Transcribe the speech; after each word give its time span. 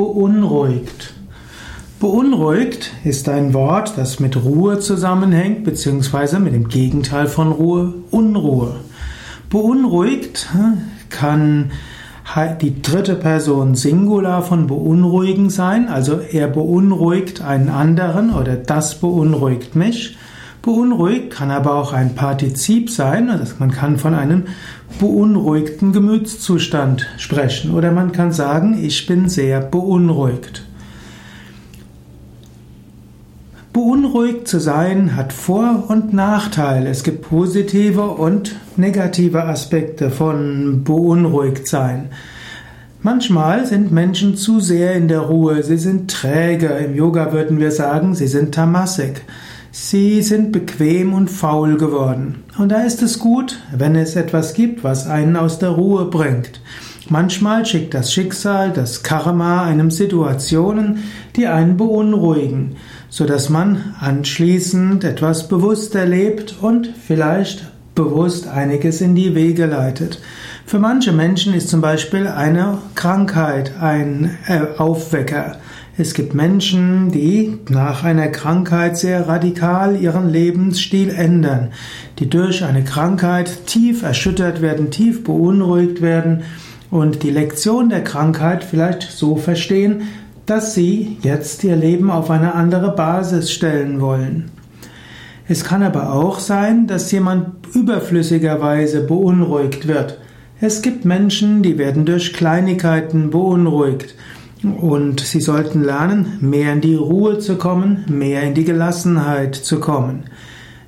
Beunruhigt. 0.00 1.12
Beunruhigt 2.00 2.90
ist 3.04 3.28
ein 3.28 3.52
Wort, 3.52 3.98
das 3.98 4.18
mit 4.18 4.34
Ruhe 4.42 4.78
zusammenhängt, 4.78 5.62
beziehungsweise 5.62 6.40
mit 6.40 6.54
dem 6.54 6.68
Gegenteil 6.68 7.26
von 7.26 7.52
Ruhe, 7.52 7.92
Unruhe. 8.10 8.76
Beunruhigt 9.50 10.48
kann 11.10 11.70
die 12.62 12.80
dritte 12.80 13.14
Person 13.14 13.74
Singular 13.74 14.42
von 14.42 14.68
beunruhigen 14.68 15.50
sein, 15.50 15.88
also 15.88 16.18
er 16.18 16.48
beunruhigt 16.48 17.42
einen 17.42 17.68
anderen 17.68 18.32
oder 18.32 18.56
das 18.56 19.00
beunruhigt 19.00 19.76
mich. 19.76 20.16
Beunruhigt 20.62 21.30
kann 21.30 21.50
aber 21.50 21.74
auch 21.74 21.92
ein 21.94 22.14
Partizip 22.14 22.90
sein, 22.90 23.30
also 23.30 23.54
man 23.58 23.70
kann 23.70 23.98
von 23.98 24.14
einem 24.14 24.44
beunruhigten 24.98 25.92
Gemütszustand 25.92 27.06
sprechen 27.16 27.72
oder 27.72 27.92
man 27.92 28.12
kann 28.12 28.32
sagen, 28.32 28.78
ich 28.82 29.06
bin 29.06 29.28
sehr 29.28 29.60
beunruhigt. 29.60 30.64
Beunruhigt 33.72 34.48
zu 34.48 34.58
sein 34.58 35.14
hat 35.16 35.32
Vor- 35.32 35.84
und 35.88 36.12
Nachteile. 36.12 36.90
Es 36.90 37.04
gibt 37.04 37.22
positive 37.22 38.02
und 38.02 38.56
negative 38.76 39.44
Aspekte 39.44 40.10
von 40.10 40.82
beunruhigt 40.82 41.68
sein. 41.68 42.08
Manchmal 43.00 43.64
sind 43.66 43.92
Menschen 43.92 44.36
zu 44.36 44.60
sehr 44.60 44.94
in 44.94 45.08
der 45.08 45.20
Ruhe, 45.20 45.62
sie 45.62 45.78
sind 45.78 46.10
träge, 46.10 46.66
im 46.66 46.94
Yoga 46.94 47.32
würden 47.32 47.58
wir 47.58 47.70
sagen, 47.70 48.14
sie 48.14 48.26
sind 48.26 48.54
tamasik. 48.54 49.22
Sie 49.72 50.20
sind 50.22 50.50
bequem 50.50 51.12
und 51.12 51.30
faul 51.30 51.76
geworden. 51.76 52.42
Und 52.58 52.70
da 52.70 52.82
ist 52.82 53.02
es 53.02 53.20
gut, 53.20 53.60
wenn 53.72 53.94
es 53.94 54.16
etwas 54.16 54.54
gibt, 54.54 54.82
was 54.82 55.06
einen 55.06 55.36
aus 55.36 55.60
der 55.60 55.70
Ruhe 55.70 56.06
bringt. 56.06 56.60
Manchmal 57.08 57.64
schickt 57.66 57.94
das 57.94 58.12
Schicksal, 58.12 58.72
das 58.72 59.02
Karma 59.02 59.64
einem 59.64 59.90
Situationen, 59.90 61.04
die 61.36 61.46
einen 61.46 61.76
beunruhigen, 61.76 62.76
so 63.08 63.26
dass 63.26 63.48
man 63.48 63.94
anschließend 64.00 65.04
etwas 65.04 65.48
bewusst 65.48 65.94
erlebt 65.94 66.56
und 66.60 66.86
vielleicht 66.88 67.69
bewusst 68.04 68.48
einiges 68.48 69.00
in 69.00 69.14
die 69.14 69.34
Wege 69.34 69.66
leitet. 69.66 70.20
Für 70.64 70.78
manche 70.78 71.12
Menschen 71.12 71.52
ist 71.52 71.68
zum 71.68 71.80
Beispiel 71.80 72.26
eine 72.26 72.78
Krankheit 72.94 73.72
ein 73.80 74.38
Aufwecker. 74.78 75.56
Es 75.98 76.14
gibt 76.14 76.34
Menschen, 76.34 77.10
die 77.10 77.58
nach 77.68 78.04
einer 78.04 78.28
Krankheit 78.28 78.96
sehr 78.96 79.28
radikal 79.28 80.00
ihren 80.00 80.30
Lebensstil 80.30 81.10
ändern, 81.10 81.72
die 82.18 82.30
durch 82.30 82.64
eine 82.64 82.84
Krankheit 82.84 83.66
tief 83.66 84.02
erschüttert 84.02 84.62
werden, 84.62 84.90
tief 84.90 85.24
beunruhigt 85.24 86.00
werden 86.00 86.44
und 86.90 87.22
die 87.22 87.30
Lektion 87.30 87.90
der 87.90 88.02
Krankheit 88.02 88.64
vielleicht 88.64 89.02
so 89.02 89.36
verstehen, 89.36 90.02
dass 90.46 90.74
sie 90.74 91.18
jetzt 91.22 91.64
ihr 91.64 91.76
Leben 91.76 92.10
auf 92.10 92.30
eine 92.30 92.54
andere 92.54 92.94
Basis 92.94 93.52
stellen 93.52 94.00
wollen. 94.00 94.50
Es 95.50 95.64
kann 95.64 95.82
aber 95.82 96.12
auch 96.12 96.38
sein, 96.38 96.86
dass 96.86 97.10
jemand 97.10 97.74
überflüssigerweise 97.74 99.00
beunruhigt 99.00 99.88
wird. 99.88 100.16
Es 100.60 100.80
gibt 100.80 101.04
Menschen, 101.04 101.64
die 101.64 101.76
werden 101.76 102.04
durch 102.04 102.34
Kleinigkeiten 102.34 103.30
beunruhigt. 103.30 104.14
Und 104.62 105.18
sie 105.18 105.40
sollten 105.40 105.82
lernen, 105.82 106.38
mehr 106.40 106.72
in 106.72 106.80
die 106.80 106.94
Ruhe 106.94 107.40
zu 107.40 107.56
kommen, 107.56 108.04
mehr 108.06 108.44
in 108.44 108.54
die 108.54 108.62
Gelassenheit 108.62 109.56
zu 109.56 109.80
kommen. 109.80 110.22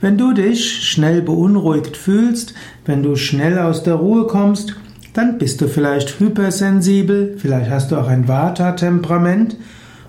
Wenn 0.00 0.18
du 0.18 0.32
dich 0.32 0.82
schnell 0.90 1.22
beunruhigt 1.22 1.96
fühlst, 1.96 2.52
wenn 2.84 3.04
du 3.04 3.14
schnell 3.14 3.60
aus 3.60 3.84
der 3.84 3.94
Ruhe 3.94 4.26
kommst, 4.26 4.74
dann 5.14 5.38
bist 5.38 5.60
du 5.60 5.68
vielleicht 5.68 6.18
hypersensibel, 6.18 7.36
vielleicht 7.38 7.70
hast 7.70 7.92
du 7.92 7.96
auch 7.96 8.08
ein 8.08 8.26
Vata-Temperament 8.26 9.56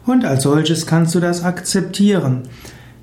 und 0.08 0.26
als 0.26 0.42
solches 0.42 0.88
kannst 0.88 1.14
du 1.14 1.20
das 1.20 1.44
akzeptieren. 1.44 2.48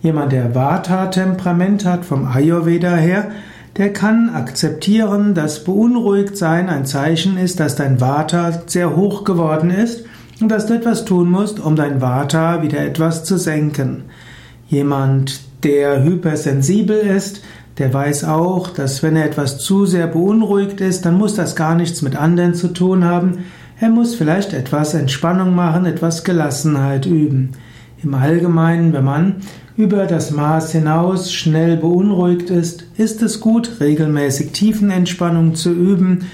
Jemand, 0.03 0.33
der 0.33 0.55
Vata-Temperament 0.55 1.85
hat 1.85 2.05
vom 2.05 2.27
Ayurveda 2.27 2.95
her, 2.95 3.31
der 3.77 3.93
kann 3.93 4.31
akzeptieren, 4.31 5.35
dass 5.35 5.65
beunruhigt 5.65 6.37
sein 6.37 6.69
ein 6.69 6.87
Zeichen 6.87 7.37
ist, 7.37 7.61
dass 7.61 7.77
dein 7.77 8.01
Vata 8.01 8.63
sehr 8.67 8.97
hoch 8.97 9.25
geworden 9.25 9.71
ist 9.71 10.05
und 10.41 10.49
dass 10.49 10.67
du 10.67 10.75
etwas 10.75 11.05
tun 11.05 11.31
musst, 11.31 11.61
um 11.61 11.77
dein 11.77 12.01
Vata 12.01 12.63
wieder 12.63 12.81
etwas 12.81 13.25
zu 13.25 13.37
senken. 13.37 14.05
Jemand, 14.69 15.41
der 15.63 16.03
hypersensibel 16.03 16.97
ist, 16.97 17.43
der 17.79 17.93
weiß 17.93 18.25
auch, 18.25 18.69
dass 18.69 19.03
wenn 19.03 19.17
er 19.17 19.27
etwas 19.27 19.59
zu 19.59 19.85
sehr 19.85 20.07
beunruhigt 20.07 20.81
ist, 20.81 21.05
dann 21.05 21.19
muss 21.19 21.35
das 21.35 21.57
gar 21.57 21.75
nichts 21.75 22.01
mit 22.01 22.17
anderen 22.17 22.55
zu 22.55 22.69
tun 22.69 23.05
haben. 23.05 23.45
Er 23.79 23.91
muss 23.91 24.15
vielleicht 24.15 24.55
etwas 24.55 24.95
Entspannung 24.95 25.55
machen, 25.55 25.85
etwas 25.85 26.25
Gelassenheit 26.25 27.05
üben. 27.05 27.51
Im 28.03 28.15
Allgemeinen, 28.15 28.95
wenn 28.95 29.05
man 29.05 29.37
über 29.77 30.07
das 30.07 30.31
Maß 30.31 30.73
hinaus 30.73 31.33
schnell 31.33 31.77
beunruhigt 31.77 32.51
ist, 32.51 32.85
ist 32.97 33.23
es 33.23 33.41
gut, 33.41 33.81
regelmäßig 33.81 34.53
Tiefenentspannung 34.53 35.55
zu 35.55 35.73
üben, 35.73 36.27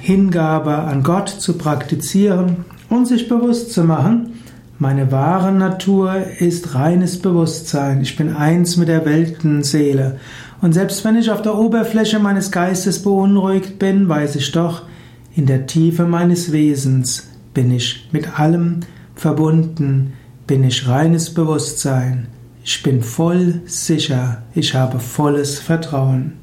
Hingabe 0.00 0.74
an 0.74 1.02
Gott 1.02 1.28
zu 1.28 1.56
praktizieren 1.56 2.64
und 2.88 3.06
sich 3.06 3.28
bewusst 3.28 3.72
zu 3.72 3.84
machen, 3.84 4.34
meine 4.78 5.10
wahre 5.10 5.52
Natur 5.52 6.16
ist 6.38 6.74
reines 6.74 7.18
Bewusstsein. 7.18 8.02
Ich 8.02 8.14
bin 8.14 8.36
eins 8.36 8.76
mit 8.76 8.88
der 8.88 9.06
Weltenseele. 9.06 10.20
Und 10.60 10.74
selbst 10.74 11.02
wenn 11.02 11.16
ich 11.16 11.30
auf 11.30 11.40
der 11.40 11.56
Oberfläche 11.56 12.18
meines 12.18 12.50
Geistes 12.50 13.02
beunruhigt 13.02 13.78
bin, 13.78 14.06
weiß 14.06 14.36
ich 14.36 14.52
doch, 14.52 14.82
in 15.34 15.46
der 15.46 15.66
Tiefe 15.66 16.04
meines 16.04 16.52
Wesens 16.52 17.28
bin 17.54 17.70
ich 17.70 18.10
mit 18.12 18.38
allem 18.38 18.80
verbunden, 19.14 20.12
bin 20.46 20.64
ich 20.64 20.86
reines 20.86 21.34
Bewusstsein. 21.34 22.28
Ich 22.64 22.82
bin 22.82 23.02
voll 23.02 23.62
sicher, 23.66 24.42
ich 24.54 24.74
habe 24.74 25.00
volles 25.00 25.58
Vertrauen. 25.58 26.34